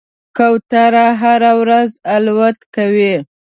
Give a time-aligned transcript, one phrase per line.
[0.37, 3.13] کوتره هره ورځ الوت کوي.